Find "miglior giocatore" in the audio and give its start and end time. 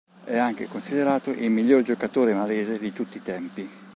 1.51-2.33